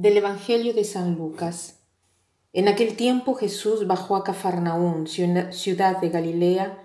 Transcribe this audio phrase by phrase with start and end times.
[0.00, 1.80] Del Evangelio de San Lucas.
[2.52, 6.80] En aquel tiempo Jesús bajó a Cafarnaún, ciudad de Galilea,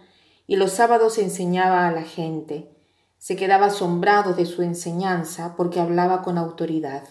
[0.47, 2.75] y los sábados enseñaba a la gente.
[3.19, 7.03] Se quedaba asombrado de su enseñanza porque hablaba con autoridad.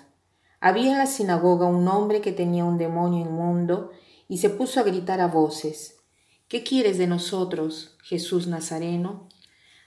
[0.59, 3.93] Había en la sinagoga un hombre que tenía un demonio inmundo
[4.27, 6.01] y se puso a gritar a voces.
[6.49, 9.29] ¿Qué quieres de nosotros, Jesús Nazareno?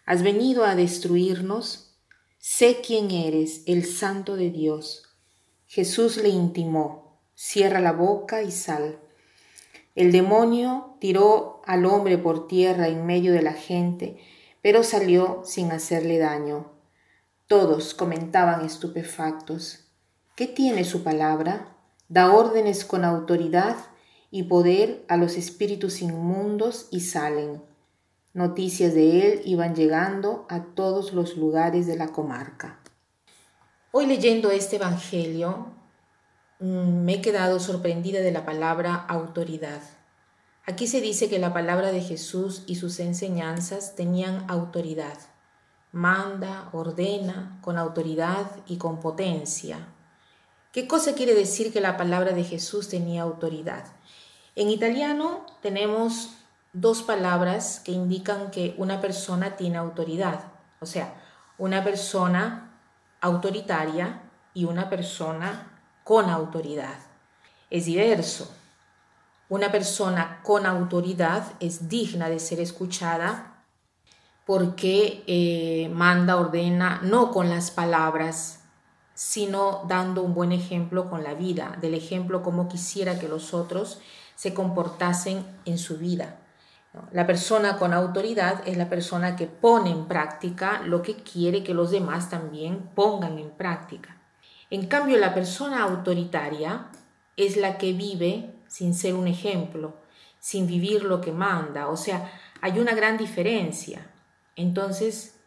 [0.06, 1.98] ¿Has venido a destruirnos?
[2.38, 5.05] Sé quién eres, el Santo de Dios.
[5.76, 8.98] Jesús le intimó, cierra la boca y sal.
[9.94, 14.18] El demonio tiró al hombre por tierra en medio de la gente,
[14.62, 16.72] pero salió sin hacerle daño.
[17.48, 19.90] Todos comentaban estupefactos.
[20.38, 21.76] ¿Qué tiene su palabra?
[22.08, 23.76] Da órdenes con autoridad
[24.32, 27.62] y poder a los espíritus inmundos y salen.
[28.34, 32.80] Noticias de él iban llegando a todos los lugares de la comarca.
[33.98, 35.68] Hoy leyendo este Evangelio
[36.60, 39.82] mm, me he quedado sorprendida de la palabra autoridad.
[40.66, 45.18] Aquí se dice que la palabra de Jesús y sus enseñanzas tenían autoridad.
[45.94, 49.88] Manda, ordena, con autoridad y con potencia.
[50.74, 53.86] ¿Qué cosa quiere decir que la palabra de Jesús tenía autoridad?
[54.58, 56.32] En italiano tenemos
[56.74, 60.52] dos palabras que indican que una persona tiene autoridad.
[60.82, 61.14] O sea,
[61.58, 62.75] una persona
[63.26, 64.22] autoritaria
[64.54, 67.00] y una persona con autoridad.
[67.72, 68.54] Es diverso.
[69.50, 73.64] Una persona con autoridad es digna de ser escuchada
[74.46, 78.60] porque eh, manda, ordena, no con las palabras,
[79.16, 84.02] sino dando un buen ejemplo con la vida, del ejemplo como quisiera que los otros
[84.36, 86.45] se comportasen en su vida.
[87.12, 91.74] La persona con autoridad es la persona que pone en práctica lo que quiere que
[91.74, 94.18] los demás también pongan en práctica.
[94.70, 96.88] En cambio, la persona autoritaria
[97.38, 99.96] es la que vive sin ser un ejemplo,
[100.40, 101.88] sin vivir lo que manda.
[101.88, 104.08] O sea, hay una gran diferencia.
[104.56, 105.40] Entonces,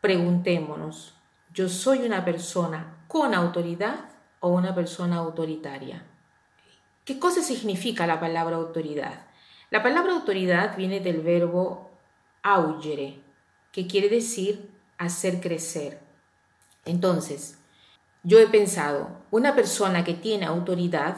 [0.00, 1.14] preguntémonos,
[1.52, 4.10] ¿yo soy una persona con autoridad
[4.40, 6.04] o una persona autoritaria?
[7.04, 9.26] ¿Qué cosa significa la palabra autoridad?
[9.74, 11.90] La palabra autoridad viene del verbo
[12.44, 13.18] augere,
[13.72, 15.98] que quiere decir hacer crecer.
[16.84, 17.58] Entonces,
[18.22, 21.16] yo he pensado, una persona que tiene autoridad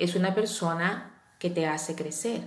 [0.00, 2.42] es una persona que te hace crecer.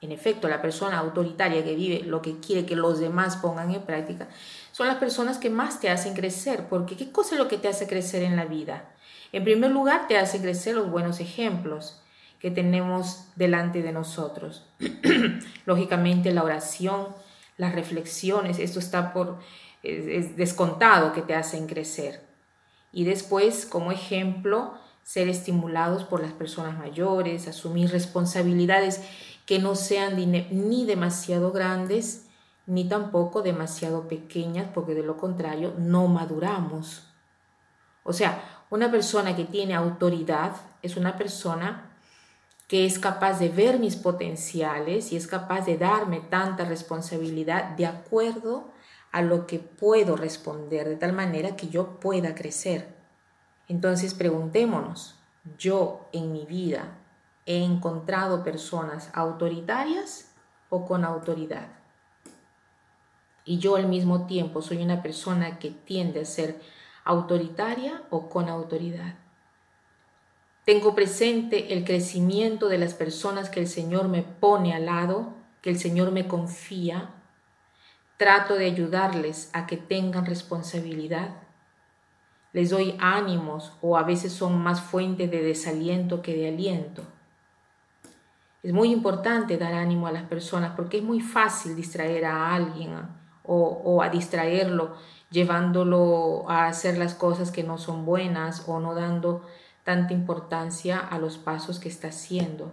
[0.00, 3.82] En efecto, la persona autoritaria que vive lo que quiere que los demás pongan en
[3.82, 4.28] práctica
[4.70, 7.66] son las personas que más te hacen crecer, porque ¿qué cosa es lo que te
[7.66, 8.88] hace crecer en la vida?
[9.32, 12.02] En primer lugar, te hace crecer los buenos ejemplos
[12.42, 14.66] que tenemos delante de nosotros.
[15.64, 17.06] Lógicamente la oración,
[17.56, 19.38] las reflexiones, esto está por
[19.84, 22.20] es, descontado que te hacen crecer.
[22.92, 29.00] Y después, como ejemplo, ser estimulados por las personas mayores, asumir responsabilidades
[29.46, 32.26] que no sean ni demasiado grandes
[32.66, 37.08] ni tampoco demasiado pequeñas, porque de lo contrario no maduramos.
[38.02, 41.91] O sea, una persona que tiene autoridad es una persona
[42.72, 47.84] que es capaz de ver mis potenciales y es capaz de darme tanta responsabilidad de
[47.84, 48.70] acuerdo
[49.10, 52.96] a lo que puedo responder, de tal manera que yo pueda crecer.
[53.68, 55.16] Entonces preguntémonos,
[55.58, 56.96] ¿yo en mi vida
[57.44, 60.32] he encontrado personas autoritarias
[60.70, 61.68] o con autoridad?
[63.44, 66.58] Y yo al mismo tiempo soy una persona que tiende a ser
[67.04, 69.16] autoritaria o con autoridad.
[70.64, 75.70] Tengo presente el crecimiento de las personas que el Señor me pone al lado, que
[75.70, 77.10] el Señor me confía.
[78.16, 81.30] Trato de ayudarles a que tengan responsabilidad.
[82.52, 87.02] Les doy ánimos o a veces son más fuente de desaliento que de aliento.
[88.62, 92.94] Es muy importante dar ánimo a las personas porque es muy fácil distraer a alguien
[93.42, 94.94] o, o a distraerlo
[95.32, 99.44] llevándolo a hacer las cosas que no son buenas o no dando
[99.84, 102.72] tanta importancia a los pasos que está haciendo.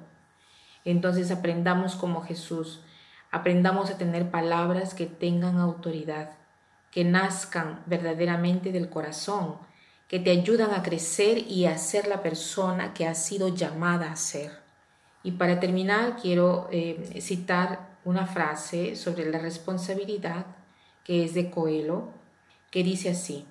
[0.86, 2.82] Entonces aprendamos como Jesús,
[3.32, 6.32] aprendamos a tener palabras que tengan autoridad,
[6.92, 9.58] que nazcan verdaderamente del corazón,
[10.08, 14.16] que te ayudan a crecer y a ser la persona que has sido llamada a
[14.16, 14.52] ser.
[15.22, 20.46] Y para terminar, quiero eh, citar una frase sobre la responsabilidad
[21.04, 22.10] que es de Coelho,
[22.72, 23.46] que dice así,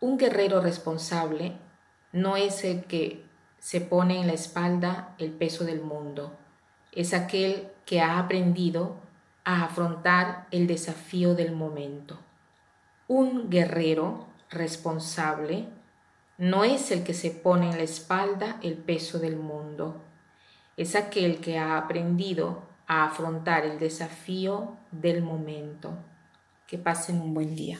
[0.00, 1.58] un guerrero responsable
[2.12, 3.24] no es el que
[3.58, 6.36] se pone en la espalda el peso del mundo,
[6.92, 8.96] es aquel que ha aprendido
[9.44, 12.18] a afrontar el desafío del momento.
[13.06, 15.68] Un guerrero responsable
[16.38, 20.00] no es el que se pone en la espalda el peso del mundo,
[20.80, 25.92] es aquel que ha aprendido a afrontar el desafío del momento.
[26.66, 27.78] Que pasen un buen día.